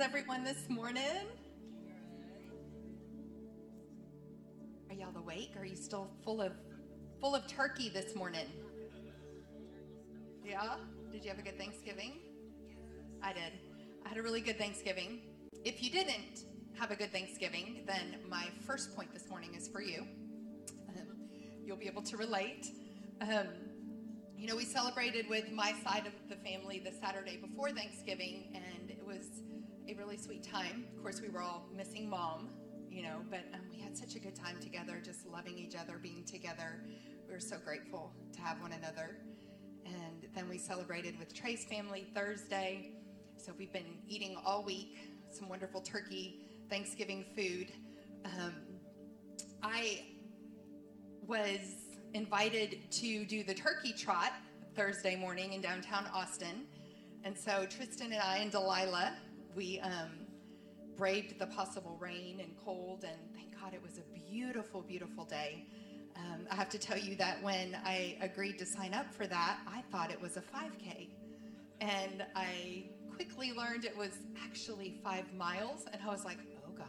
[0.00, 1.28] Everyone this morning?
[4.90, 5.52] Are y'all awake?
[5.56, 6.52] Are you still full of
[7.20, 8.46] full of turkey this morning?
[10.44, 10.74] Yeah?
[11.12, 12.18] Did you have a good Thanksgiving?
[13.22, 13.52] I did.
[14.04, 15.20] I had a really good Thanksgiving.
[15.64, 16.44] If you didn't
[16.76, 20.04] have a good Thanksgiving, then my first point this morning is for you.
[20.88, 21.06] Um,
[21.64, 22.66] you'll be able to relate.
[23.20, 23.46] Um,
[24.36, 28.90] you know, we celebrated with my side of the family the Saturday before Thanksgiving, and
[28.90, 29.43] it was
[29.96, 30.86] really sweet time.
[30.96, 32.48] Of course, we were all missing mom,
[32.90, 35.98] you know, but um, we had such a good time together, just loving each other,
[36.02, 36.80] being together.
[37.26, 39.16] We were so grateful to have one another.
[39.86, 42.92] And then we celebrated with Trey's family Thursday.
[43.36, 44.96] So we've been eating all week
[45.30, 47.72] some wonderful turkey Thanksgiving food.
[48.24, 48.54] Um,
[49.62, 50.06] I
[51.26, 51.58] was
[52.14, 54.32] invited to do the turkey trot
[54.76, 56.66] Thursday morning in downtown Austin.
[57.24, 59.14] And so Tristan and I and Delilah,
[59.54, 60.10] we um,
[60.96, 65.66] braved the possible rain and cold, and thank God it was a beautiful, beautiful day.
[66.16, 69.58] Um, I have to tell you that when I agreed to sign up for that,
[69.66, 71.08] I thought it was a 5K.
[71.80, 72.84] And I
[73.14, 74.10] quickly learned it was
[74.44, 76.86] actually five miles, and I was like, oh God.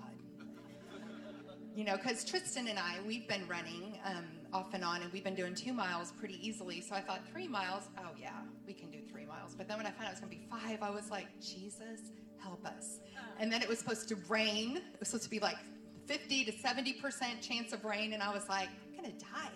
[1.76, 5.24] You know, because Tristan and I, we've been running um, off and on, and we've
[5.24, 6.80] been doing two miles pretty easily.
[6.82, 8.30] So I thought three miles, oh yeah,
[8.66, 9.56] we can do three miles.
[9.56, 11.28] But then when I found out it was going to be five, I was like,
[11.42, 12.00] Jesus,
[12.40, 13.00] help us.
[13.40, 14.78] And then it was supposed to rain.
[14.78, 15.58] It was supposed to be like
[16.06, 19.52] 50 to 70% chance of rain, and I was like, I'm going to die.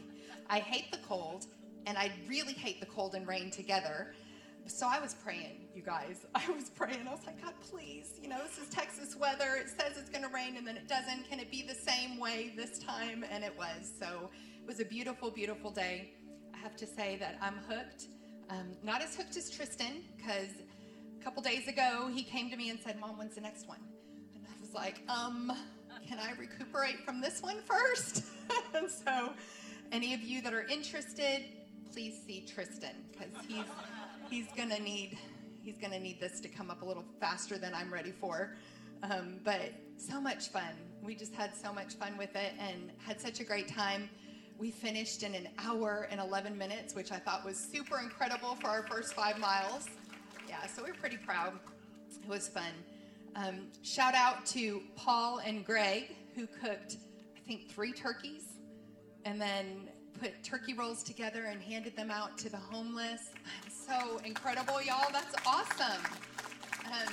[0.49, 1.45] I hate the cold,
[1.86, 4.13] and I really hate the cold and rain together.
[4.66, 6.25] So I was praying, you guys.
[6.36, 7.08] I was praying.
[7.08, 9.55] I was like, God, please, you know, this is Texas weather.
[9.55, 11.27] It says it's going to rain and then it doesn't.
[11.27, 13.25] Can it be the same way this time?
[13.31, 13.91] And it was.
[13.99, 14.30] So
[14.61, 16.11] it was a beautiful, beautiful day.
[16.53, 18.09] I have to say that I'm hooked.
[18.52, 20.49] Um, not as hooked as Tristan, because
[21.20, 23.80] a couple days ago he came to me and said, Mom, when's the next one?
[24.36, 25.52] And I was like, um,
[26.08, 28.23] can I recuperate from this one first?
[28.73, 29.34] and so,
[29.92, 31.43] any of you that are interested,
[31.92, 33.66] please see Tristan because he's
[34.30, 35.17] he's gonna need
[35.64, 38.55] he's gonna need this to come up a little faster than I'm ready for.
[39.04, 40.73] Um, but so much fun.
[41.04, 44.10] We just had so much fun with it and had such a great time.
[44.58, 48.67] We finished in an hour and 11 minutes, which I thought was super incredible for
[48.67, 49.88] our first five miles.
[50.61, 51.53] Yeah, so we are pretty proud.
[52.21, 52.73] It was fun.
[53.36, 56.97] Um, shout out to Paul and Greg, who cooked,
[57.37, 58.43] I think, three turkeys
[59.25, 63.30] and then put turkey rolls together and handed them out to the homeless.
[63.69, 65.11] So incredible, y'all.
[65.11, 66.03] That's awesome.
[66.86, 67.11] Um,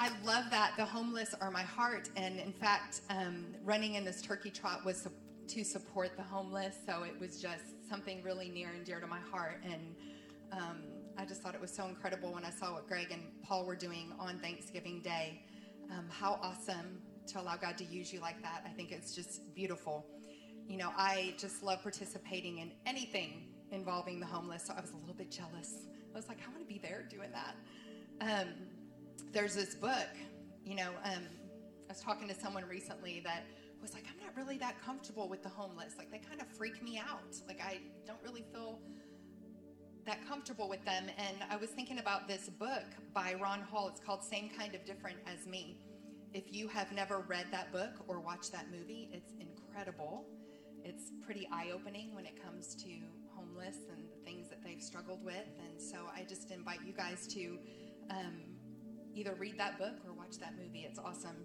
[0.00, 0.72] I love that.
[0.76, 2.08] The homeless are my heart.
[2.16, 5.06] And in fact, um, running in this turkey trot was
[5.46, 6.74] to support the homeless.
[6.84, 9.62] So it was just something really near and dear to my heart.
[9.62, 9.94] And
[10.50, 10.82] um,
[11.18, 13.76] I just thought it was so incredible when I saw what Greg and Paul were
[13.76, 15.42] doing on Thanksgiving Day.
[15.90, 18.62] Um, how awesome to allow God to use you like that.
[18.66, 20.06] I think it's just beautiful.
[20.68, 24.96] You know, I just love participating in anything involving the homeless, so I was a
[24.96, 25.86] little bit jealous.
[26.12, 27.56] I was like, I want to be there doing that.
[28.20, 28.48] Um,
[29.32, 30.08] there's this book,
[30.64, 31.22] you know, um,
[31.88, 33.44] I was talking to someone recently that
[33.80, 35.94] was like, I'm not really that comfortable with the homeless.
[35.98, 37.36] Like, they kind of freak me out.
[37.46, 38.80] Like, I don't really feel
[40.06, 41.06] that comfortable with them.
[41.18, 43.88] And I was thinking about this book by Ron Hall.
[43.88, 45.78] It's called Same Kind of Different as Me.
[46.32, 50.24] If you have never read that book or watched that movie, it's incredible.
[50.84, 52.88] It's pretty eye opening when it comes to
[53.34, 55.34] homeless and the things that they've struggled with.
[55.34, 57.58] And so I just invite you guys to
[58.10, 58.42] um,
[59.14, 60.86] either read that book or watch that movie.
[60.88, 61.36] It's awesome.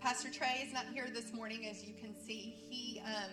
[0.00, 2.54] Pastor Trey is not here this morning, as you can see.
[2.70, 3.32] He, um,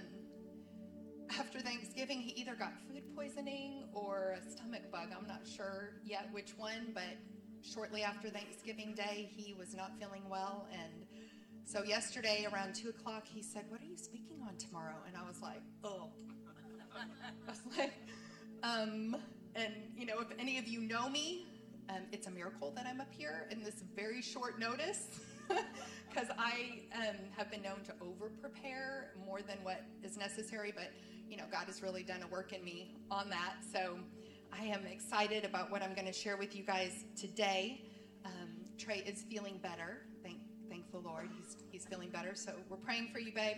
[1.39, 5.09] after Thanksgiving, he either got food poisoning or a stomach bug.
[5.17, 7.03] I'm not sure yet which one, but
[7.61, 10.67] shortly after Thanksgiving Day, he was not feeling well.
[10.71, 11.05] And
[11.65, 14.97] so yesterday around 2 o'clock, he said, What are you speaking on tomorrow?
[15.07, 16.09] And I was like, Oh.
[16.95, 17.93] I was like,
[18.61, 19.15] um,
[19.55, 21.47] and you know, if any of you know me,
[21.89, 25.19] um, it's a miracle that I'm up here in this very short notice
[26.09, 30.71] because I um, have been known to over prepare more than what is necessary.
[30.75, 30.91] But
[31.29, 33.55] you know, God has really done a work in me on that.
[33.71, 33.97] So
[34.51, 37.81] I am excited about what I'm going to share with you guys today.
[38.25, 40.01] Um, Trey is feeling better.
[40.23, 40.37] Thank,
[40.69, 41.29] thank the Lord.
[41.37, 42.35] He's he's feeling better.
[42.35, 43.57] So we're praying for you, babe.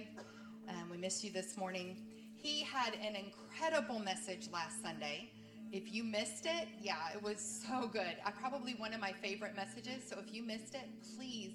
[0.69, 1.97] Um, we miss you this morning.
[2.35, 5.31] He had an incredible message last Sunday.
[5.71, 8.15] If you missed it, yeah, it was so good.
[8.25, 10.03] I probably one of my favorite messages.
[10.07, 11.53] So if you missed it, please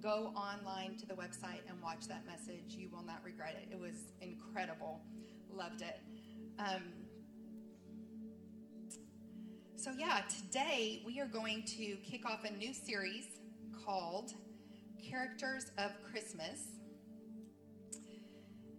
[0.00, 2.76] go online to the website and watch that message.
[2.76, 3.68] You will not regret it.
[3.72, 5.00] It was incredible.
[5.54, 6.00] Loved it.
[6.58, 6.82] Um,
[9.80, 13.26] So, yeah, today we are going to kick off a new series
[13.86, 14.32] called
[15.08, 16.72] Characters of Christmas.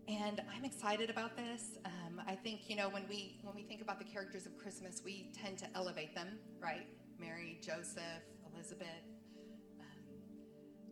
[0.10, 1.77] And I'm excited about this.
[1.86, 5.01] Um, I think you know when we when we think about the characters of Christmas,
[5.06, 6.86] we tend to elevate them, right?
[7.18, 8.04] Mary, Joseph,
[8.54, 8.88] Elizabeth,
[9.80, 10.04] um,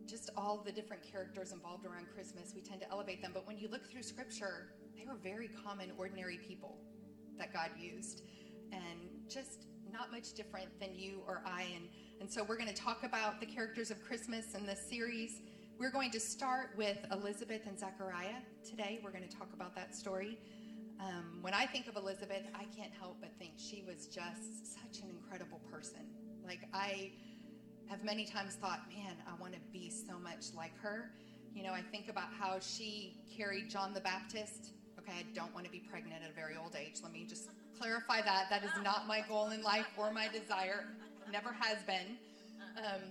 [0.06, 2.54] just all the different characters involved around Christmas.
[2.54, 5.92] We tend to elevate them, but when you look through Scripture, they were very common,
[5.96, 6.78] ordinary people
[7.38, 8.22] that God used,
[8.72, 11.66] and just not much different than you or I.
[11.74, 11.88] And
[12.20, 15.40] and so we're going to talk about the characters of Christmas in this series.
[15.78, 18.98] We're going to start with Elizabeth and Zechariah today.
[19.04, 20.36] We're going to talk about that story.
[20.98, 25.00] Um, when I think of Elizabeth, I can't help but think she was just such
[25.04, 26.00] an incredible person.
[26.44, 27.12] Like, I
[27.86, 31.12] have many times thought, man, I want to be so much like her.
[31.54, 34.72] You know, I think about how she carried John the Baptist.
[35.08, 37.00] I don't want to be pregnant at a very old age.
[37.02, 38.46] Let me just clarify that.
[38.50, 40.86] That is not my goal in life or my desire.
[41.30, 42.16] Never has been.
[42.76, 43.02] Um,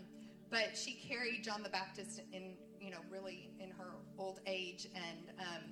[0.50, 4.88] but she carried John the Baptist in, you know, really in her old age.
[4.96, 5.64] And, um,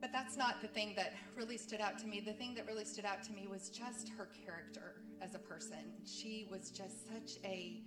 [0.00, 2.20] but that's not the thing that really stood out to me.
[2.20, 5.92] The thing that really stood out to me was just her character as a person.
[6.04, 7.82] She was just such a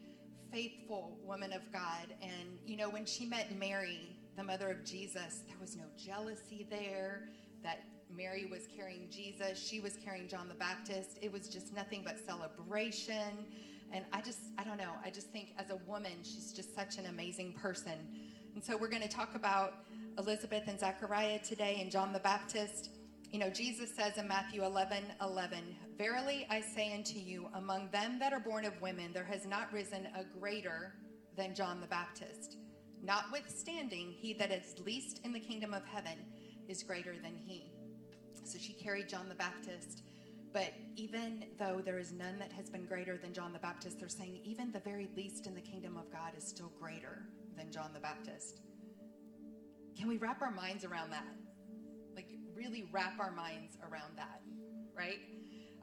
[0.51, 2.13] faithful woman of God.
[2.21, 6.67] And, you know, when she met Mary, the mother of Jesus, there was no jealousy
[6.69, 7.29] there
[7.63, 7.85] that
[8.15, 11.17] Mary was carrying Jesus, she was carrying John the Baptist.
[11.21, 13.45] It was just nothing but celebration.
[13.91, 16.97] And I just, I don't know, I just think as a woman, she's just such
[16.97, 17.93] an amazing person.
[18.53, 19.85] And so we're going to talk about
[20.17, 22.89] Elizabeth and Zechariah today and John the Baptist.
[23.31, 25.59] You know, Jesus says in Matthew 11 11,
[25.97, 29.71] Verily I say unto you, among them that are born of women, there has not
[29.73, 30.93] risen a greater
[31.35, 32.57] than John the Baptist.
[33.05, 36.17] Notwithstanding, he that is least in the kingdom of heaven
[36.67, 37.71] is greater than he.
[38.43, 40.01] So she carried John the Baptist.
[40.51, 44.09] But even though there is none that has been greater than John the Baptist, they're
[44.09, 47.91] saying even the very least in the kingdom of God is still greater than John
[47.93, 48.61] the Baptist.
[49.95, 51.27] Can we wrap our minds around that?
[52.15, 54.41] Like, really wrap our minds around that,
[54.97, 55.19] right?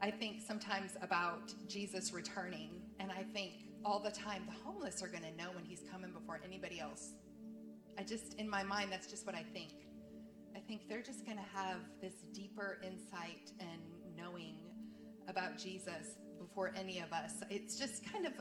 [0.00, 3.52] I think sometimes about Jesus returning, and I think
[3.84, 7.12] all the time the homeless are going to know when he's coming before anybody else.
[7.98, 9.72] I just, in my mind, that's just what I think.
[10.56, 13.80] I think they're just going to have this deeper insight and
[14.16, 14.56] knowing
[15.28, 17.34] about Jesus before any of us.
[17.50, 18.32] It's just kind of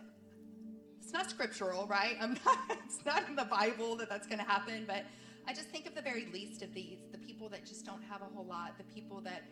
[1.02, 2.16] it's not scriptural, right?
[2.22, 5.06] I'm not it's not in the Bible that that's going to happen, but
[5.48, 8.22] I just think of the very least of these, the people that just don't have
[8.22, 9.44] a whole lot, the people that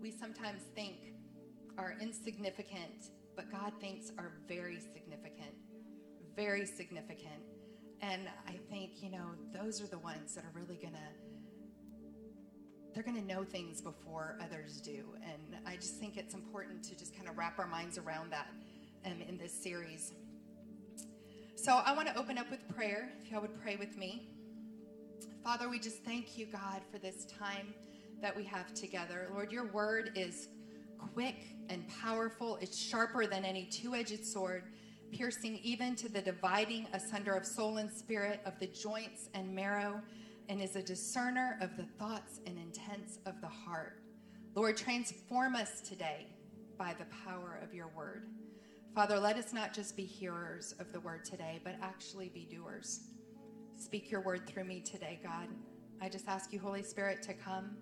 [0.00, 0.96] we sometimes think
[1.78, 5.54] are insignificant, but God thinks are very significant.
[6.34, 7.40] Very significant.
[8.02, 11.08] And I think, you know, those are the ones that are really going to
[12.94, 15.04] they're going to know things before others do.
[15.22, 18.48] And I just think it's important to just kind of wrap our minds around that
[19.06, 20.14] um, in this series.
[21.54, 23.12] So I want to open up with prayer.
[23.22, 24.30] If y'all would pray with me.
[25.44, 27.72] Father, we just thank you, God, for this time
[28.20, 29.28] that we have together.
[29.32, 30.48] Lord, your word is
[30.98, 34.64] quick and powerful, it's sharper than any two edged sword,
[35.12, 40.00] piercing even to the dividing asunder of soul and spirit, of the joints and marrow
[40.48, 44.00] and is a discerner of the thoughts and intents of the heart.
[44.54, 46.26] Lord, transform us today
[46.78, 48.28] by the power of your word.
[48.94, 53.00] Father, let us not just be hearers of the word today, but actually be doers.
[53.76, 55.48] Speak your word through me today, God.
[56.00, 57.76] I just ask you, Holy Spirit, to come.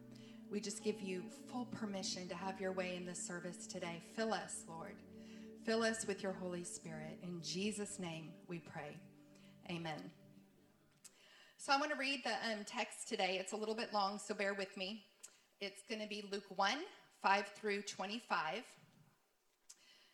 [0.51, 4.01] We just give you full permission to have your way in this service today.
[4.15, 4.95] Fill us, Lord.
[5.65, 7.19] Fill us with your Holy Spirit.
[7.23, 8.97] In Jesus' name we pray.
[9.69, 10.11] Amen.
[11.59, 13.39] So I want to read the um, text today.
[13.41, 15.03] It's a little bit long, so bear with me.
[15.61, 16.79] It's going to be Luke 1
[17.23, 18.63] 5 through 25.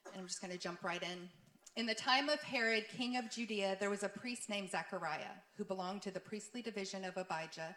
[0.06, 1.28] And I'm just going to jump right in.
[1.76, 5.64] In the time of Herod, king of Judea, there was a priest named Zechariah who
[5.64, 7.76] belonged to the priestly division of Abijah.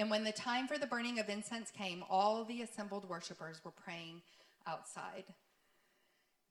[0.00, 3.70] And when the time for the burning of incense came, all the assembled worshippers were
[3.70, 4.22] praying
[4.66, 5.24] outside.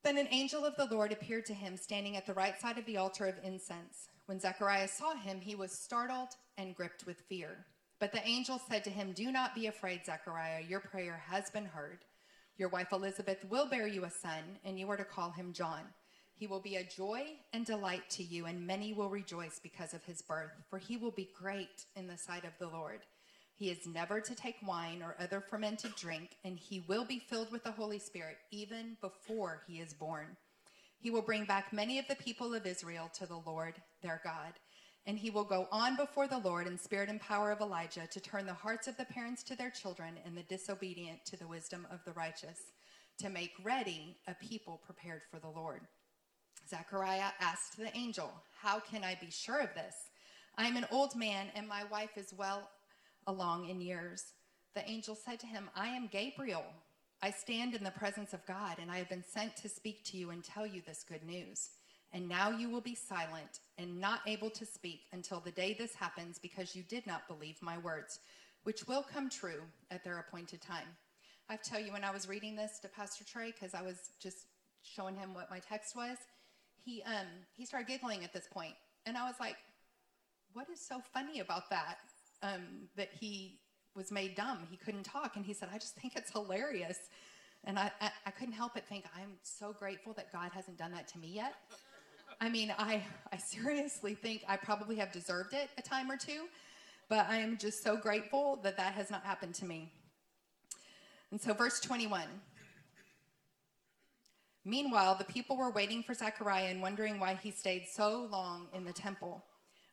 [0.03, 2.86] Then an angel of the Lord appeared to him, standing at the right side of
[2.86, 4.10] the altar of incense.
[4.27, 6.29] When Zechariah saw him, he was startled
[6.60, 7.65] and gripped with fear.
[7.98, 10.62] But the angel said to him, Do not be afraid, Zechariah.
[10.70, 12.06] Your prayer has been heard.
[12.60, 15.86] Your wife Elizabeth will bear you a son, and you are to call him John.
[16.36, 20.06] He will be a joy and delight to you, and many will rejoice because of
[20.06, 23.00] his birth, for he will be great in the sight of the Lord.
[23.59, 27.51] He is never to take wine or other fermented drink, and he will be filled
[27.51, 30.37] with the Holy Spirit even before he is born.
[31.01, 34.53] He will bring back many of the people of Israel to the Lord their God.
[35.05, 38.19] And he will go on before the Lord in spirit and power of Elijah to
[38.21, 41.85] turn the hearts of the parents to their children and the disobedient to the wisdom
[41.91, 42.71] of the righteous,
[43.17, 45.81] to make ready a people prepared for the Lord.
[46.69, 49.95] Zechariah asked the angel, How can I be sure of this?
[50.57, 52.69] I am an old man, and my wife is well
[53.29, 54.33] along in years.
[54.75, 56.65] The angel said to him, I am Gabriel.
[57.21, 60.17] I stand in the presence of God, and I have been sent to speak to
[60.17, 61.69] you and tell you this good news.
[62.12, 65.93] And now you will be silent and not able to speak until the day this
[65.93, 68.19] happens, because you did not believe my words,
[68.63, 70.88] which will come true at their appointed time.
[71.50, 74.48] I tell you, when I was reading this to Pastor Trey, because I was just
[74.83, 76.17] showing him what my text was,
[76.83, 78.74] he um he started giggling at this point,
[79.05, 79.57] and I was like,
[80.53, 81.98] "What is so funny about that?
[82.41, 83.60] Um, that he
[83.96, 86.98] was made dumb, he couldn't talk." And he said, "I just think it's hilarious."
[87.65, 90.91] And I, I, I couldn't help but think, I'm so grateful that God hasn't done
[90.93, 91.55] that to me yet.
[92.39, 93.03] I mean, I,
[93.34, 96.46] I seriously think I probably have deserved it a time or two,
[97.10, 99.91] but I am just so grateful that that has not happened to me.
[101.31, 102.24] And so, verse 21
[104.65, 108.84] Meanwhile, the people were waiting for Zechariah and wondering why he stayed so long in
[108.84, 109.43] the temple.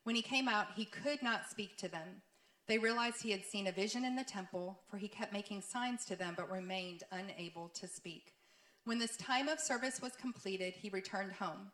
[0.05, 2.23] When he came out, he could not speak to them.
[2.68, 6.04] They realized he had seen a vision in the temple, for he kept making signs
[6.06, 8.35] to them but remained unable to speak.
[8.85, 11.70] When this time of service was completed, he returned home.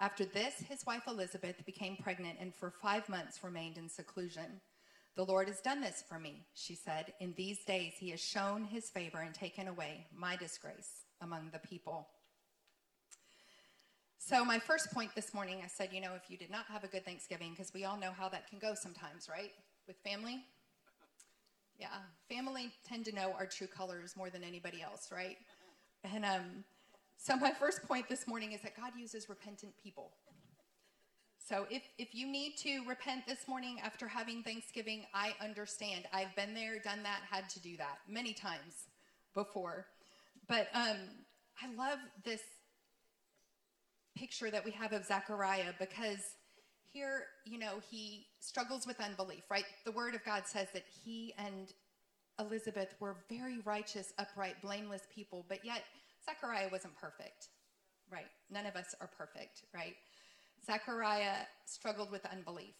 [0.00, 4.60] After this, his wife Elizabeth became pregnant and for five months remained in seclusion.
[5.14, 7.12] The Lord has done this for me, she said.
[7.20, 11.58] In these days, he has shown his favor and taken away my disgrace among the
[11.58, 12.08] people.
[14.18, 16.84] So, my first point this morning, I said, you know, if you did not have
[16.84, 19.50] a good Thanksgiving, because we all know how that can go sometimes, right?
[19.86, 20.44] With family.
[21.78, 21.88] Yeah,
[22.28, 25.36] family tend to know our true colors more than anybody else, right?
[26.04, 26.64] And um,
[27.16, 30.10] so, my first point this morning is that God uses repentant people.
[31.38, 36.04] So, if, if you need to repent this morning after having Thanksgiving, I understand.
[36.12, 38.86] I've been there, done that, had to do that many times
[39.34, 39.86] before.
[40.48, 40.96] But um,
[41.62, 42.42] I love this
[44.16, 46.18] picture that we have of Zechariah because
[46.92, 49.64] here, you know, he struggles with unbelief, right?
[49.84, 51.72] The word of God says that he and
[52.38, 55.84] Elizabeth were very righteous, upright, blameless people, but yet
[56.24, 57.48] Zechariah wasn't perfect,
[58.10, 58.26] right?
[58.50, 59.94] None of us are perfect, right?
[60.64, 62.74] Zechariah struggled with unbelief.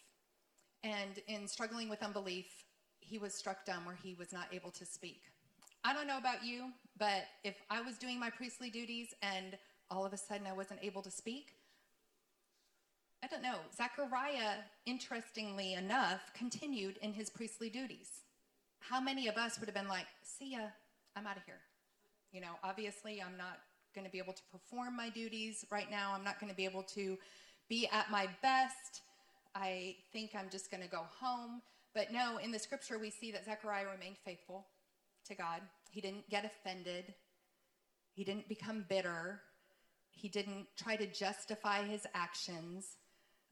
[0.84, 2.46] And in struggling with unbelief,
[3.00, 5.22] he was struck dumb where he was not able to speak.
[5.84, 9.56] I don't know about you, but if I was doing my priestly duties and
[9.90, 11.54] all of a sudden I wasn't able to speak.
[13.22, 13.58] I don't know.
[13.76, 18.08] Zechariah, interestingly enough, continued in his priestly duties.
[18.80, 20.66] How many of us would have been like, see ya,
[21.14, 21.60] I'm out of here?
[22.32, 23.60] You know, obviously, I'm not
[23.94, 26.12] going to be able to perform my duties right now.
[26.14, 27.16] I'm not going to be able to
[27.68, 29.02] be at my best.
[29.54, 31.62] I think I'm just going to go home.
[31.94, 34.66] But no, in the scripture, we see that Zechariah remained faithful
[35.26, 35.60] to God.
[35.90, 37.14] He didn't get offended,
[38.14, 39.42] he didn't become bitter,
[40.10, 42.96] he didn't try to justify his actions.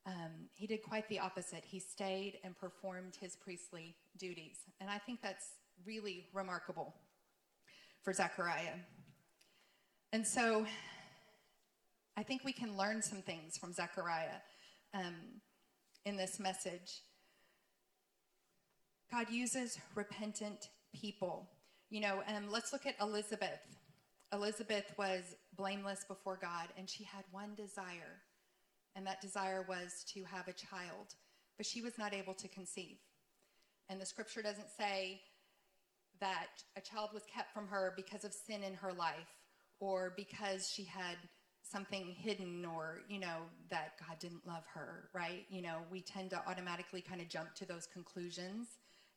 [0.07, 1.65] Um, he did quite the opposite.
[1.65, 4.57] He stayed and performed his priestly duties.
[4.81, 5.47] And I think that's
[5.85, 6.95] really remarkable
[8.03, 8.77] for Zechariah.
[10.13, 10.67] And so
[12.17, 14.41] I think we can learn some things from Zechariah
[14.95, 15.15] um,
[16.05, 17.03] in this message.
[19.11, 21.49] God uses repentant people.
[21.91, 23.61] You know, um, let's look at Elizabeth.
[24.33, 28.21] Elizabeth was blameless before God, and she had one desire,
[28.97, 31.15] and that desire was to have a child,
[31.57, 32.99] but she was not able to conceive.
[33.89, 35.21] And the scripture doesn't say
[36.21, 39.39] that a child was kept from her because of sin in her life
[39.81, 41.17] or because she had
[41.63, 43.39] something hidden or, you know,
[43.71, 45.47] that God didn't love her, right?
[45.49, 48.67] You know, we tend to automatically kind of jump to those conclusions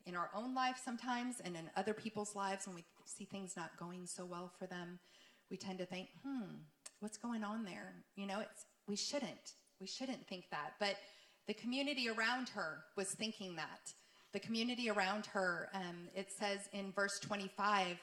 [0.06, 3.78] in our own life sometimes and in other people's lives when we see things not
[3.78, 5.00] going so well for them
[5.50, 6.56] we tend to think hmm
[7.00, 10.96] what's going on there you know it's we shouldn't we shouldn't think that but
[11.48, 13.92] the community around her was thinking that
[14.32, 17.98] the community around her um, it says in verse 25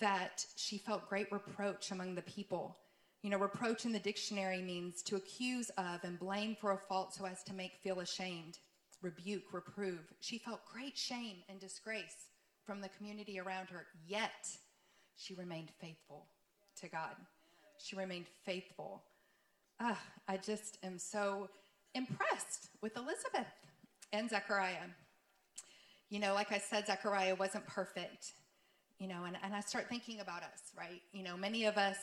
[0.00, 2.76] that she felt great reproach among the people
[3.22, 7.14] you know reproach in the dictionary means to accuse of and blame for a fault
[7.14, 8.58] so as to make feel ashamed
[9.02, 10.12] rebuke, reprove.
[10.20, 12.30] She felt great shame and disgrace
[12.64, 14.46] from the community around her, yet
[15.16, 16.26] she remained faithful
[16.80, 17.14] to God.
[17.78, 19.02] She remained faithful.
[19.80, 19.94] Uh,
[20.26, 21.48] I just am so
[21.94, 23.46] impressed with Elizabeth
[24.12, 24.88] and Zechariah.
[26.10, 28.32] You know, like I said, Zechariah wasn't perfect,
[28.98, 31.02] you know, and, and I start thinking about us, right?
[31.12, 31.98] You know, many of us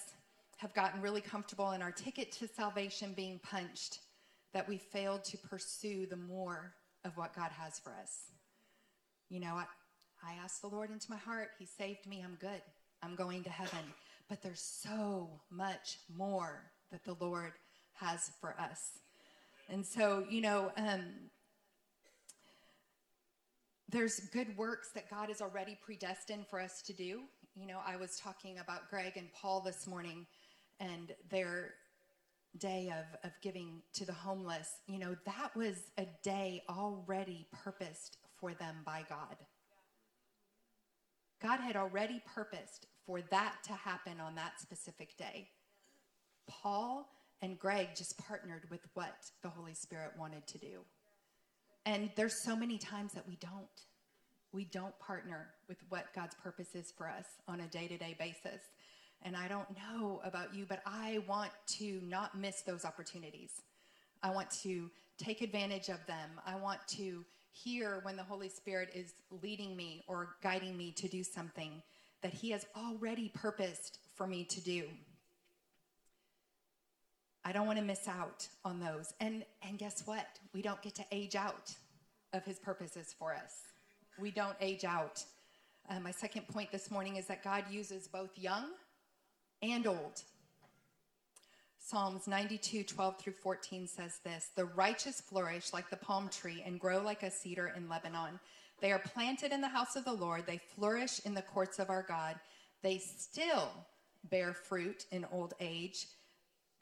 [0.58, 4.00] have gotten really comfortable in our ticket to salvation being punched
[4.53, 8.32] that we failed to pursue the more of what God has for us.
[9.29, 9.65] You know, I,
[10.24, 11.50] I asked the Lord into my heart.
[11.60, 12.24] He saved me.
[12.24, 12.62] I'm good.
[13.03, 13.94] I'm going to heaven.
[14.29, 17.53] But there's so much more that the Lord
[17.95, 18.99] has for us.
[19.69, 21.05] And so, you know, um,
[23.89, 27.21] there's good works that God has already predestined for us to do.
[27.55, 30.25] You know, I was talking about Greg and Paul this morning
[30.79, 31.75] and their
[32.57, 34.69] day of, of giving to the homeless.
[34.87, 39.37] You know, that was a day already purposed for them by God.
[41.41, 45.49] God had already purposed for that to happen on that specific day.
[46.47, 47.07] Paul
[47.45, 50.79] and Greg just partnered with what the Holy Spirit wanted to do.
[51.85, 53.67] And there's so many times that we don't.
[54.51, 58.15] We don't partner with what God's purpose is for us on a day to day
[58.17, 58.61] basis.
[59.21, 63.51] And I don't know about you, but I want to not miss those opportunities.
[64.23, 66.31] I want to take advantage of them.
[66.47, 71.07] I want to hear when the Holy Spirit is leading me or guiding me to
[71.07, 71.83] do something
[72.23, 74.85] that He has already purposed for me to do.
[77.47, 79.13] I don't want to miss out on those.
[79.19, 80.27] And and guess what?
[80.53, 81.71] We don't get to age out
[82.33, 83.61] of his purposes for us.
[84.19, 85.23] We don't age out.
[85.87, 88.71] Uh, my second point this morning is that God uses both young
[89.61, 90.23] and old.
[91.77, 96.79] Psalms 92, 12 through 14 says this The righteous flourish like the palm tree and
[96.79, 98.39] grow like a cedar in Lebanon.
[98.81, 101.91] They are planted in the house of the Lord, they flourish in the courts of
[101.91, 102.35] our God.
[102.81, 103.69] They still
[104.31, 106.07] bear fruit in old age.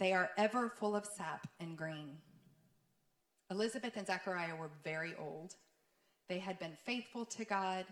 [0.03, 2.17] They are ever full of sap and green.
[3.49, 5.53] Elizabeth and Zechariah were very old.
[6.27, 7.85] They had been faithful to God.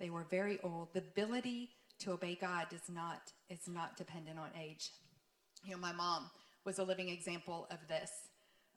[0.00, 0.92] They were very old.
[0.92, 4.90] The ability to obey God does not is not dependent on age.
[5.62, 6.28] You know, my mom
[6.64, 8.10] was a living example of this.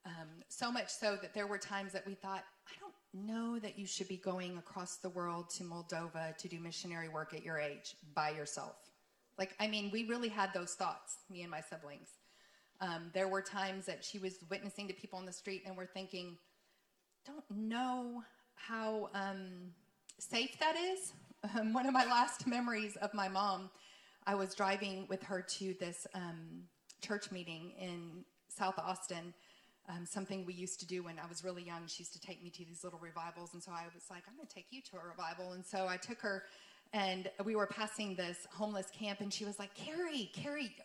[0.05, 3.79] Um, so much so that there were times that we thought, I don't know that
[3.79, 7.58] you should be going across the world to Moldova to do missionary work at your
[7.58, 8.75] age by yourself.
[9.39, 12.10] Like, I mean, we really had those thoughts, me and my siblings.
[12.82, 15.86] Um, there were times that she was witnessing to people on the street and we're
[15.86, 16.38] thinking,
[17.26, 18.24] don't know
[18.56, 19.72] how um,
[20.18, 21.13] safe that is.
[21.58, 23.70] Um, one of my last memories of my mom,
[24.26, 26.63] I was driving with her to this um,
[27.02, 29.34] church meeting in South Austin.
[29.88, 31.88] Um, something we used to do when I was really young.
[31.88, 34.36] She used to take me to these little revivals, and so I was like, "I'm
[34.36, 36.44] going to take you to a revival." And so I took her,
[36.94, 40.76] and we were passing this homeless camp, and she was like, "Carrie, Carrie,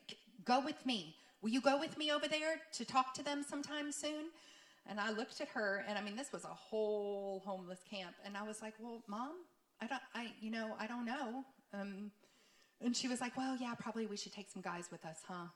[0.47, 3.93] go with me." Will you go with me over there to talk to them sometime
[3.93, 4.31] soon?
[4.87, 8.15] And I looked at her, and I mean, this was a whole homeless camp.
[8.25, 9.33] And I was like, Well, mom,
[9.83, 11.45] I don't, I, you know, I don't know.
[11.75, 12.11] Um,
[12.81, 15.49] and she was like, Well, yeah, probably we should take some guys with us, huh?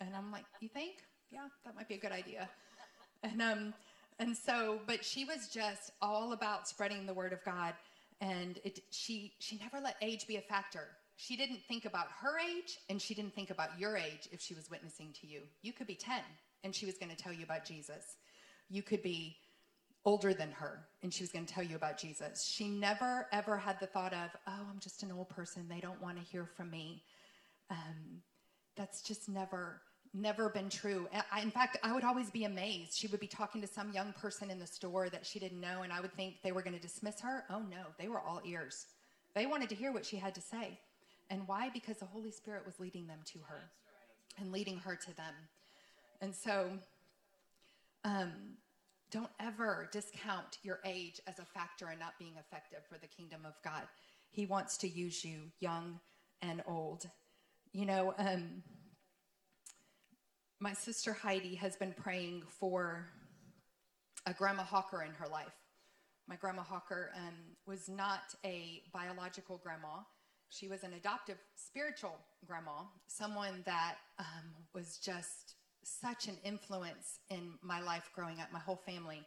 [0.00, 0.96] And I'm like, You think?
[1.30, 2.48] Yeah, that might be a good idea.
[3.22, 3.74] And, um,
[4.18, 7.74] and so, but she was just all about spreading the word of God.
[8.20, 12.38] And it, she, she never let age be a factor she didn't think about her
[12.38, 15.40] age and she didn't think about your age if she was witnessing to you.
[15.62, 16.20] You could be 10
[16.62, 18.16] and she was going to tell you about Jesus.
[18.68, 19.36] You could be
[20.04, 22.44] older than her and she was going to tell you about Jesus.
[22.44, 25.66] She never ever had the thought of, oh, I'm just an old person.
[25.68, 27.02] They don't want to hear from me.
[27.70, 28.20] Um,
[28.76, 29.80] that's just never
[30.12, 31.08] never been true.
[31.30, 32.96] I, in fact, I would always be amazed.
[32.96, 35.82] She would be talking to some young person in the store that she didn't know,
[35.82, 37.44] and I would think they were going to dismiss her.
[37.50, 38.86] Oh no, they were all ears.
[39.34, 40.78] They wanted to hear what she had to say.
[41.30, 41.70] And why?
[41.72, 43.70] Because the Holy Spirit was leading them to her
[44.38, 45.34] and leading her to them.
[46.20, 46.70] And so,
[48.04, 48.32] um,
[49.10, 53.42] don't ever discount your age as a factor in not being effective for the kingdom
[53.44, 53.82] of God.
[54.30, 56.00] He wants to use you young
[56.42, 57.08] and old.
[57.72, 58.62] You know, um,
[60.60, 63.08] my sister Heidi has been praying for
[64.26, 65.54] a grandma Hawker in her life.
[66.28, 67.34] My grandma Hawker um,
[67.66, 70.00] was not a biological grandma.
[70.48, 77.52] She was an adoptive spiritual grandma, someone that um, was just such an influence in
[77.62, 79.22] my life growing up, my whole family.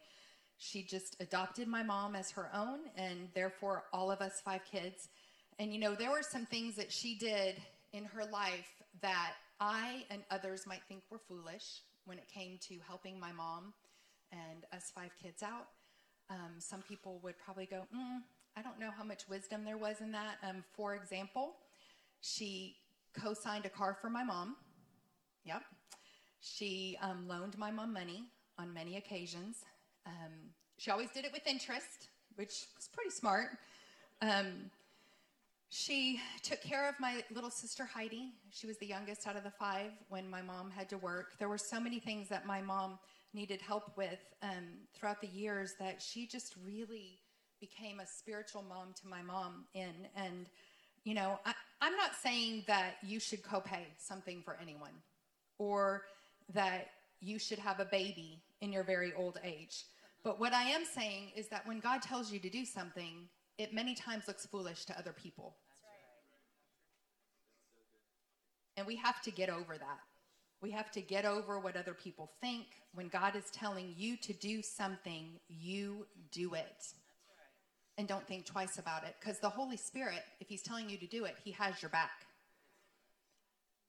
[0.58, 5.08] She just adopted my mom as her own, and therefore all of us five kids.
[5.58, 7.56] And you know, there were some things that she did
[7.92, 12.76] in her life that I and others might think were foolish when it came to
[12.86, 13.72] helping my mom
[14.32, 15.68] and us five kids out.
[16.30, 18.18] Um, some people would probably go, mm,
[18.56, 20.36] I don't know how much wisdom there was in that.
[20.42, 21.54] Um, for example,
[22.20, 22.76] she
[23.18, 24.56] co signed a car for my mom.
[25.44, 25.62] Yep.
[26.40, 28.24] She um, loaned my mom money
[28.58, 29.64] on many occasions.
[30.06, 30.32] Um,
[30.78, 33.58] she always did it with interest, which was pretty smart.
[34.22, 34.70] Um,
[35.68, 38.32] she took care of my little sister Heidi.
[38.50, 41.38] She was the youngest out of the five when my mom had to work.
[41.38, 42.98] There were so many things that my mom
[43.32, 47.20] needed help with um, throughout the years that she just really
[47.60, 49.94] became a spiritual mom to my mom in.
[50.16, 50.46] And,
[51.04, 54.92] you know, I, I'm not saying that you should copay something for anyone
[55.58, 56.02] or
[56.54, 59.84] that you should have a baby in your very old age.
[60.22, 63.74] But what I am saying is that when God tells you to do something, it
[63.74, 65.54] many times looks foolish to other people.
[68.76, 70.00] And we have to get over that.
[70.62, 72.66] We have to get over what other people think.
[72.94, 76.86] When God is telling you to do something, you do it.
[78.00, 79.14] And don't think twice about it.
[79.20, 82.24] Because the Holy Spirit, if He's telling you to do it, He has your back.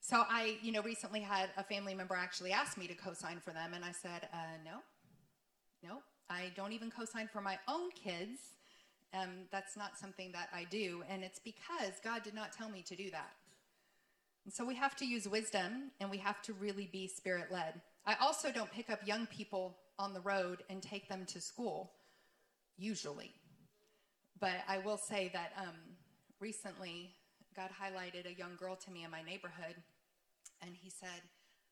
[0.02, 3.52] So I, you know, recently had a family member actually ask me to co-sign for
[3.52, 4.80] them, and I said, uh, no,
[5.82, 8.40] no, I don't even co-sign for my own kids.
[9.14, 12.82] Um, that's not something that I do, and it's because God did not tell me
[12.88, 13.32] to do that.
[14.44, 17.80] And so we have to use wisdom, and we have to really be spirit-led.
[18.06, 21.94] I also don't pick up young people on the road and take them to school,
[22.78, 23.32] usually.
[24.42, 25.78] But I will say that um,
[26.40, 27.12] recently,
[27.56, 29.76] God highlighted a young girl to me in my neighborhood,
[30.64, 31.22] and He said,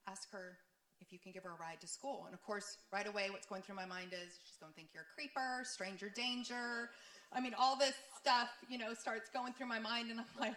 [0.08, 0.58] Ask her
[1.02, 2.24] if you can give her a ride to school.
[2.26, 4.90] And of course, right away, what's going through my mind is she's going to think
[4.94, 6.92] you're a creeper, stranger danger.
[7.34, 10.56] I mean, all this stuff, you know, starts going through my mind, and I'm like,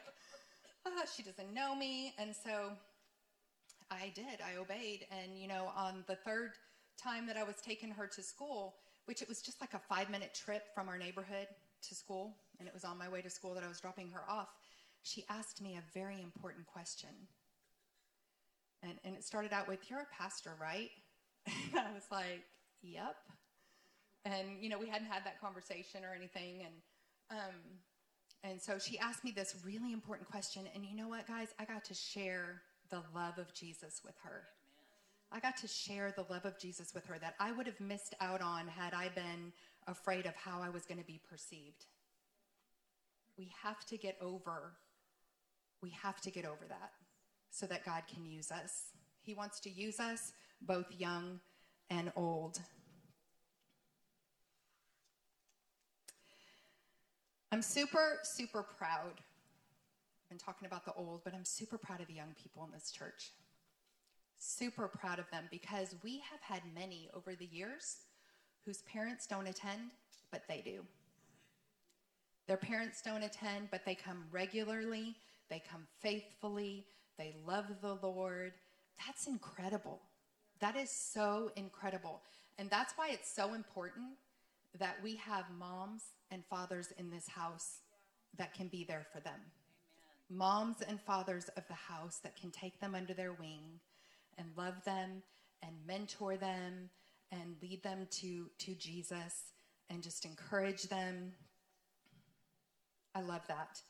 [0.86, 2.12] ah, she doesn't know me.
[2.18, 2.72] And so
[3.90, 5.06] I did, I obeyed.
[5.10, 6.52] And, you know, on the third
[7.02, 8.74] time that I was taking her to school,
[9.06, 11.46] which it was just like a five minute trip from our neighborhood
[11.88, 14.22] to school, and it was on my way to school that I was dropping her
[14.28, 14.48] off,
[15.02, 17.10] she asked me a very important question.
[18.82, 20.90] And, and it started out with, You're a pastor, right?
[21.46, 22.44] And I was like,
[22.82, 23.16] Yep.
[24.24, 26.60] And, you know, we hadn't had that conversation or anything.
[26.60, 27.54] And, um,
[28.44, 30.68] and so she asked me this really important question.
[30.74, 31.48] And you know what, guys?
[31.58, 34.44] I got to share the love of Jesus with her.
[35.32, 38.14] I got to share the love of Jesus with her that I would have missed
[38.20, 39.52] out on had I been
[39.86, 41.86] afraid of how I was going to be perceived.
[43.38, 44.74] We have to get over,
[45.82, 46.92] we have to get over that
[47.50, 48.92] so that God can use us.
[49.22, 51.40] He wants to use us, both young
[51.90, 52.60] and old.
[57.50, 59.12] I'm super, super proud.
[59.12, 62.72] I've been talking about the old, but I'm super proud of the young people in
[62.72, 63.32] this church.
[64.38, 67.98] Super proud of them because we have had many over the years
[68.64, 69.90] whose parents don't attend,
[70.30, 70.82] but they do.
[72.46, 75.16] Their parents don't attend, but they come regularly,
[75.48, 76.84] they come faithfully,
[77.18, 78.52] they love the Lord.
[79.06, 80.00] That's incredible.
[80.60, 82.22] That is so incredible.
[82.58, 84.06] And that's why it's so important
[84.78, 87.78] that we have moms and fathers in this house
[88.38, 89.34] that can be there for them.
[90.30, 90.38] Amen.
[90.38, 93.80] Moms and fathers of the house that can take them under their wing
[94.38, 95.22] and love them
[95.62, 96.88] and mentor them
[97.32, 99.52] and lead them to, to Jesus
[99.90, 101.32] and just encourage them.
[103.14, 103.80] I love that.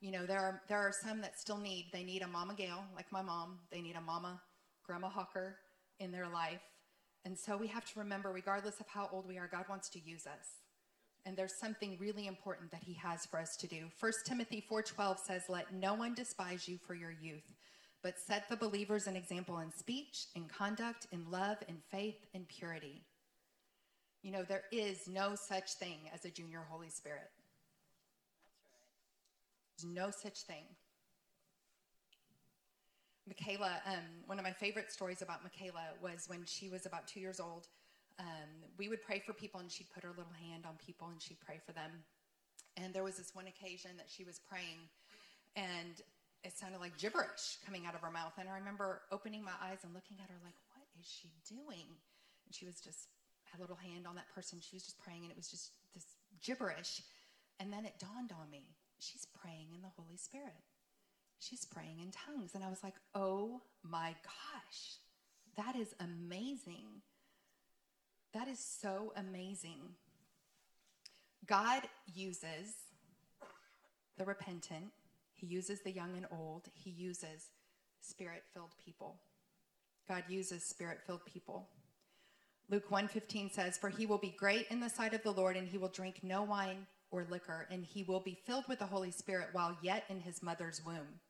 [0.00, 2.84] You know, there are, there are some that still need, they need a Mama Gail,
[2.94, 3.58] like my mom.
[3.70, 4.40] They need a Mama
[4.84, 5.56] Grandma Hawker
[6.00, 6.62] in their life.
[7.24, 10.00] And so we have to remember, regardless of how old we are, God wants to
[10.00, 10.46] use us.
[11.24, 13.88] And there's something really important that he has for us to do.
[13.98, 17.52] 1 Timothy 4:12 says, "Let no one despise you for your youth,
[18.02, 22.44] but set the believers an example in speech, in conduct, in love, in faith, in
[22.44, 23.02] purity."
[24.22, 27.30] You know, there is no such thing as a junior Holy Spirit.
[29.76, 30.64] There's no such thing.
[33.26, 37.20] Michaela, um, one of my favorite stories about Michaela was when she was about two
[37.20, 37.66] years old
[38.18, 41.20] um, we would pray for people and she'd put her little hand on people and
[41.20, 41.90] she'd pray for them.
[42.76, 44.88] And there was this one occasion that she was praying
[45.54, 46.00] and
[46.46, 48.32] it sounded like gibberish coming out of her mouth.
[48.38, 51.90] And I remember opening my eyes and looking at her like, what is she doing?
[52.46, 53.10] And she was just,
[53.56, 54.58] a little hand on that person.
[54.60, 56.04] She was just praying and it was just this
[56.44, 57.00] gibberish.
[57.58, 58.64] And then it dawned on me,
[58.98, 60.52] she's praying in the Holy Spirit.
[61.38, 62.54] She's praying in tongues.
[62.54, 64.98] And I was like, oh my gosh,
[65.56, 67.02] that is amazing.
[68.34, 69.80] That is so amazing.
[71.46, 71.82] God
[72.12, 72.74] uses
[74.18, 74.92] the repentant,
[75.36, 77.50] He uses the young and old, He uses
[78.00, 79.20] spirit filled people.
[80.08, 81.68] God uses spirit filled people.
[82.68, 85.68] Luke 1:15 says, "For he will be great in the sight of the Lord, and
[85.68, 89.10] he will drink no wine or liquor, and he will be filled with the Holy
[89.10, 91.20] Spirit while yet in his mother's womb."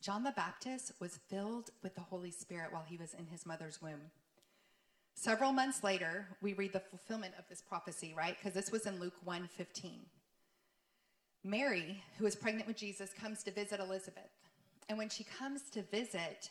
[0.00, 3.80] John the Baptist was filled with the Holy Spirit while he was in his mother's
[3.80, 4.10] womb.
[5.14, 8.36] Several months later, we read the fulfillment of this prophecy, right?
[8.36, 10.08] Because this was in Luke 1:15.
[11.42, 14.30] Mary, who is pregnant with Jesus, comes to visit Elizabeth.
[14.88, 16.50] And when she comes to visit,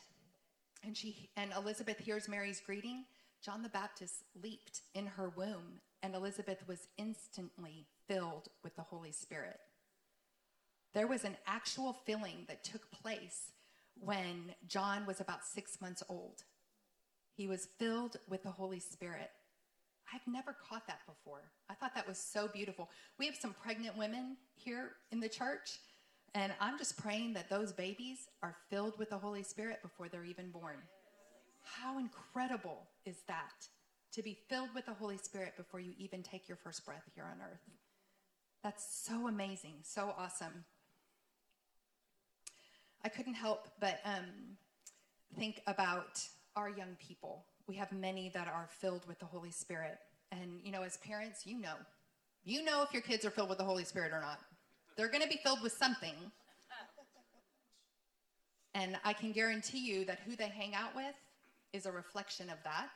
[0.84, 3.06] and she and Elizabeth hears Mary's greeting,
[3.44, 9.12] John the Baptist leaped in her womb, and Elizabeth was instantly filled with the Holy
[9.12, 9.60] Spirit.
[10.94, 13.52] There was an actual filling that took place
[14.00, 16.44] when John was about six months old.
[17.36, 19.32] He was filled with the Holy Spirit.
[20.14, 21.52] I've never caught that before.
[21.70, 22.90] I thought that was so beautiful.
[23.18, 25.80] We have some pregnant women here in the church,
[26.34, 30.26] and I'm just praying that those babies are filled with the Holy Spirit before they're
[30.26, 30.78] even born.
[31.64, 33.68] How incredible is that?
[34.14, 37.26] To be filled with the Holy Spirit before you even take your first breath here
[37.26, 37.62] on earth.
[38.64, 40.66] That's so amazing, so awesome.
[43.04, 44.58] I couldn't help but um,
[45.38, 46.20] think about
[46.56, 47.46] our young people.
[47.70, 50.00] We have many that are filled with the Holy Spirit.
[50.32, 51.76] And, you know, as parents, you know.
[52.44, 54.40] You know if your kids are filled with the Holy Spirit or not.
[54.98, 56.16] They're going to be filled with something.
[58.74, 61.14] And I can guarantee you that who they hang out with
[61.72, 62.88] is a reflection of that.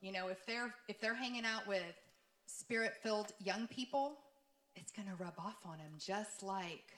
[0.00, 1.82] You know, if they're if they're hanging out with
[2.46, 4.18] spirit-filled young people,
[4.74, 6.92] it's going to rub off on them just like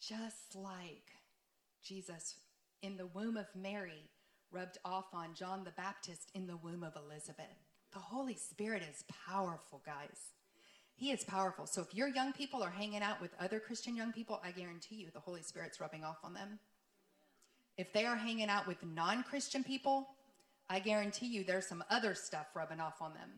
[0.00, 1.10] just like
[1.82, 2.36] Jesus
[2.82, 4.10] in the womb of Mary
[4.54, 7.58] rubbed off on John the Baptist in the womb of Elizabeth.
[7.92, 10.30] The Holy Spirit is powerful, guys.
[10.94, 11.66] He is powerful.
[11.66, 14.96] So if your young people are hanging out with other Christian young people, I guarantee
[14.96, 16.60] you the Holy Spirit's rubbing off on them.
[17.76, 20.08] If they are hanging out with non Christian people,
[20.70, 23.30] I guarantee you there's some other stuff rubbing off on them.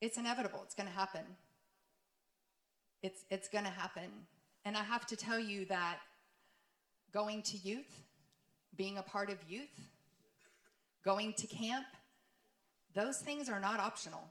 [0.00, 1.24] It's inevitable, it's going to happen.
[3.02, 4.10] It's, it's going to happen.
[4.64, 5.98] And I have to tell you that
[7.12, 8.02] going to youth,
[8.76, 9.80] being a part of youth,
[11.04, 11.86] going to camp,
[12.94, 14.22] those things are not optional.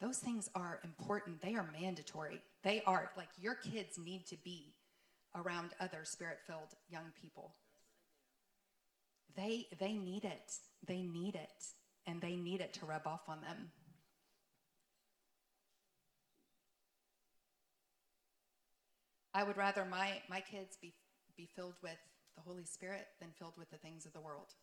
[0.00, 1.40] Those things are important.
[1.40, 2.42] They are mandatory.
[2.62, 4.74] They are like your kids need to be
[5.34, 7.52] around other spirit filled young people.
[9.36, 10.52] They, they need it.
[10.86, 11.64] They need it.
[12.06, 13.70] And they need it to rub off on them.
[19.34, 20.92] I would rather my, my kids be,
[21.36, 21.96] be filled with
[22.36, 24.54] the Holy Spirit than filled with the things of the world.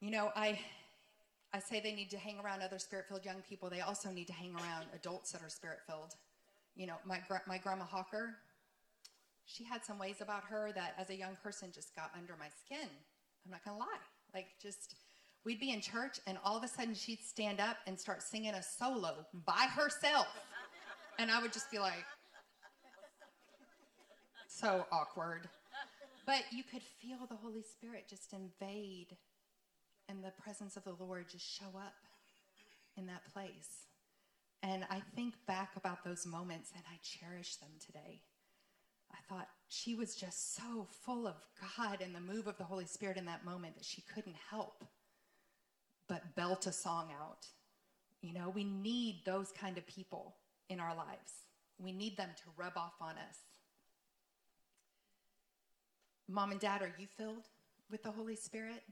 [0.00, 0.58] You know, I
[1.52, 3.70] I say they need to hang around other spirit-filled young people.
[3.70, 6.14] They also need to hang around adults that are spirit-filled.
[6.76, 8.36] You know, my my grandma Hawker,
[9.46, 12.48] she had some ways about her that as a young person just got under my
[12.64, 12.88] skin.
[13.44, 14.04] I'm not going to lie.
[14.34, 14.96] Like just
[15.44, 18.54] we'd be in church and all of a sudden she'd stand up and start singing
[18.54, 20.26] a solo by herself.
[21.18, 22.04] And I would just be like,
[24.54, 25.48] so awkward.
[26.26, 29.16] But you could feel the Holy Spirit just invade
[30.08, 31.94] and the presence of the Lord just show up
[32.96, 33.88] in that place.
[34.62, 38.22] And I think back about those moments and I cherish them today.
[39.12, 41.34] I thought she was just so full of
[41.76, 44.84] God and the move of the Holy Spirit in that moment that she couldn't help
[46.08, 47.46] but belt a song out.
[48.22, 50.36] You know, we need those kind of people
[50.68, 51.32] in our lives.
[51.78, 53.38] We need them to rub off on us.
[56.28, 57.48] Mom and dad, are you filled
[57.90, 58.82] with the Holy Spirit?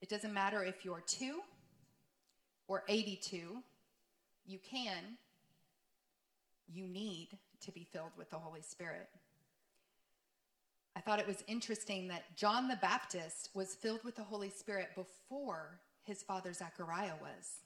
[0.00, 1.40] It doesn't matter if you're two
[2.68, 3.62] or 82,
[4.46, 5.16] you can,
[6.72, 7.28] you need
[7.64, 9.08] to be filled with the Holy Spirit.
[10.96, 14.88] I thought it was interesting that John the Baptist was filled with the Holy Spirit
[14.94, 17.60] before his father Zechariah was.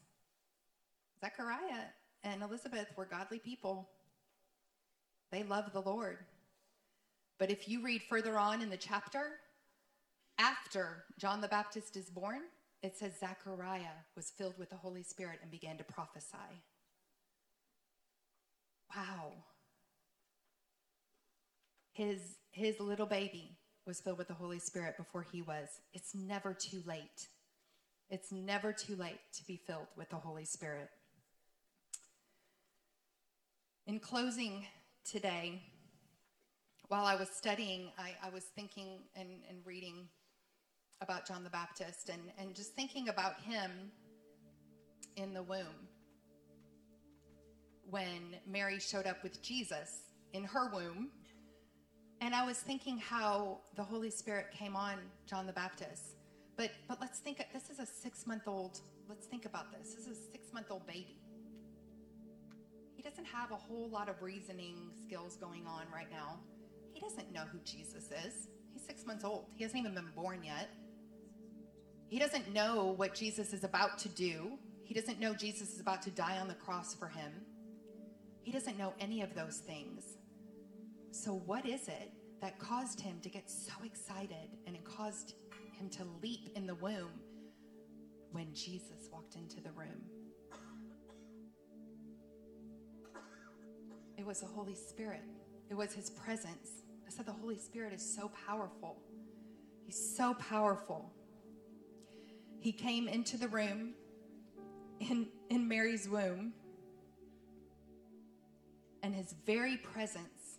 [1.20, 1.86] Zechariah
[2.22, 3.88] and Elizabeth were godly people.
[5.30, 6.18] They loved the Lord.
[7.38, 9.32] But if you read further on in the chapter,
[10.38, 12.40] after John the Baptist is born,
[12.82, 16.62] it says Zechariah was filled with the Holy Spirit and began to prophesy.
[18.94, 19.32] Wow.
[21.92, 22.20] His,
[22.50, 25.68] his little baby was filled with the Holy Spirit before he was.
[25.92, 27.28] It's never too late.
[28.10, 30.88] It's never too late to be filled with the Holy Spirit.
[33.86, 34.66] In closing
[35.04, 35.62] today,
[36.88, 40.08] while I was studying, I, I was thinking and, and, reading
[41.00, 43.70] about John the Baptist and, and just thinking about him
[45.16, 45.88] in the womb.
[47.90, 51.10] When Mary showed up with Jesus in her womb,
[52.20, 56.16] and I was thinking how the Holy Spirit came on John the Baptist.
[56.56, 59.94] But but let's think this is a six month old, let's think about this.
[59.94, 61.18] This is a six month old baby
[62.96, 66.40] He doesn't have a whole lot of reasoning skills going on right now.
[66.94, 68.48] He doesn't know who Jesus is.
[68.72, 70.70] He's six months old, he hasn't even been born yet.
[72.06, 74.52] He doesn't know what Jesus is about to do.
[74.84, 77.32] He doesn't know Jesus is about to die on the cross for him.
[78.42, 80.18] He doesn't know any of those things.
[81.10, 85.34] So, what is it that caused him to get so excited and it caused
[85.78, 87.10] him to leap in the womb
[88.32, 90.02] when Jesus walked into the room?
[94.16, 95.24] It was the Holy Spirit,
[95.70, 96.83] it was his presence.
[97.14, 98.96] Said the Holy Spirit is so powerful.
[99.84, 101.12] He's so powerful.
[102.58, 103.94] He came into the room
[104.98, 106.54] in, in Mary's womb,
[109.04, 110.58] and his very presence,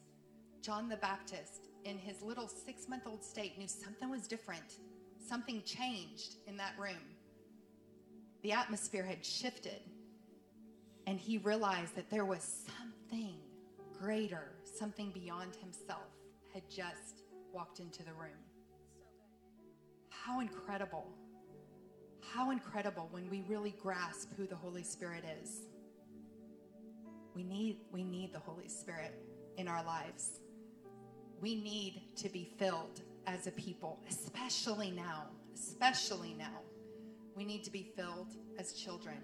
[0.62, 4.78] John the Baptist, in his little six month old state, knew something was different.
[5.28, 7.02] Something changed in that room.
[8.44, 9.82] The atmosphere had shifted,
[11.06, 13.36] and he realized that there was something
[14.00, 16.15] greater, something beyond himself,
[16.56, 18.40] had just walked into the room.
[20.10, 21.06] How incredible.
[22.22, 25.68] How incredible when we really grasp who the Holy Spirit is.
[27.36, 29.14] We need, we need the Holy Spirit
[29.58, 30.40] in our lives.
[31.42, 36.62] We need to be filled as a people, especially now, especially now.
[37.36, 39.18] We need to be filled as children.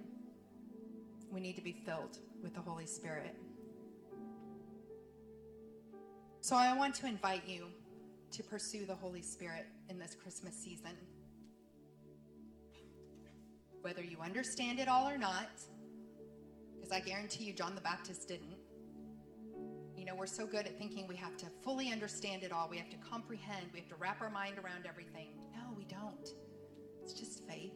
[1.31, 3.37] We need to be filled with the Holy Spirit.
[6.43, 7.67] So I want to invite you
[8.31, 10.97] to pursue the Holy Spirit in this Christmas season.
[13.83, 15.49] Whether you understand it all or not,
[16.75, 18.57] because I guarantee you John the Baptist didn't.
[19.95, 22.67] You know, we're so good at thinking we have to fully understand it all.
[22.67, 23.67] We have to comprehend.
[23.71, 25.27] We have to wrap our mind around everything.
[25.53, 26.27] No, we don't.
[27.03, 27.75] It's just faith.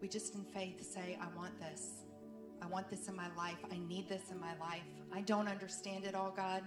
[0.00, 2.04] We just in faith say, I want this.
[2.62, 3.58] I want this in my life.
[3.70, 4.80] I need this in my life.
[5.12, 6.62] I don't understand it all, God.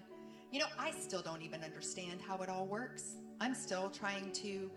[0.51, 3.17] You know, I still don't even understand how it all works.
[3.41, 4.71] I'm still trying to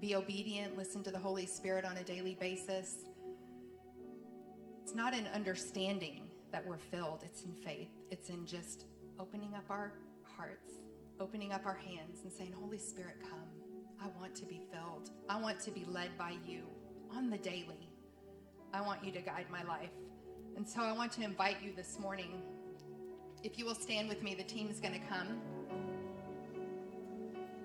[0.00, 3.04] be obedient, listen to the Holy Spirit on a daily basis.
[4.82, 7.90] It's not in understanding that we're filled, it's in faith.
[8.10, 8.86] It's in just
[9.20, 9.92] opening up our
[10.24, 10.72] hearts,
[11.20, 13.38] opening up our hands, and saying, Holy Spirit, come.
[14.02, 15.10] I want to be filled.
[15.28, 16.64] I want to be led by you
[17.14, 17.88] on the daily.
[18.74, 19.90] I want you to guide my life.
[20.56, 22.42] And so I want to invite you this morning
[23.42, 25.40] if you will stand with me, the team is going to come.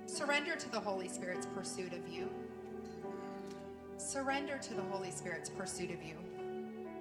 [0.05, 2.29] Surrender to the Holy Spirit's pursuit of you.
[3.97, 6.15] Surrender to the Holy Spirit's pursuit of you.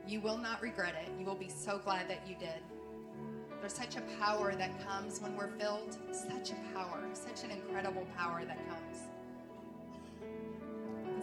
[0.07, 1.11] You will not regret it.
[1.19, 2.61] You will be so glad that you did.
[3.61, 5.97] There's such a power that comes when we're filled.
[6.13, 9.06] Such a power, such an incredible power that comes.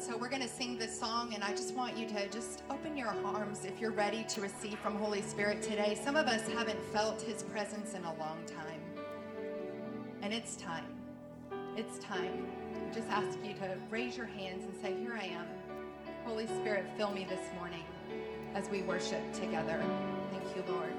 [0.03, 2.97] So we're going to sing this song, and I just want you to just open
[2.97, 5.97] your arms if you're ready to receive from Holy Spirit today.
[6.03, 8.81] Some of us haven't felt His presence in a long time,
[10.21, 10.83] and it's time.
[11.77, 12.47] It's time.
[12.75, 15.45] I just ask you to raise your hands and say, Here I am.
[16.25, 17.85] Holy Spirit, fill me this morning
[18.55, 19.81] as we worship together.
[20.31, 20.92] Thank you, Lord.